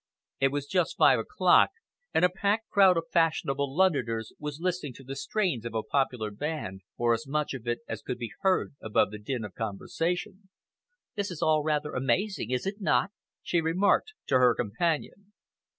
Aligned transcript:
It 0.39 0.47
was 0.47 0.65
just 0.65 0.97
five 0.97 1.19
o'clock, 1.19 1.69
and 2.11 2.25
a 2.25 2.29
packed 2.29 2.69
crowd 2.71 2.97
of 2.97 3.03
fashionable 3.11 3.71
Londoners 3.75 4.33
was 4.39 4.59
listening 4.59 4.93
to 4.95 5.03
the 5.03 5.15
strains 5.15 5.63
of 5.63 5.75
a 5.75 5.83
popular 5.83 6.31
band, 6.31 6.81
or 6.97 7.13
as 7.13 7.27
much 7.27 7.53
of 7.53 7.67
it 7.67 7.81
as 7.87 8.01
could 8.01 8.17
be 8.17 8.31
heard 8.39 8.73
above 8.81 9.11
the 9.11 9.19
din 9.19 9.45
of 9.45 9.53
conversation. 9.53 10.49
"This 11.13 11.29
is 11.29 11.43
all 11.43 11.61
rather 11.63 11.93
amazing, 11.93 12.49
is 12.49 12.65
it 12.65 12.81
not?" 12.81 13.11
she 13.43 13.61
remarked 13.61 14.13
to 14.25 14.39
her 14.39 14.55
companion. 14.55 15.33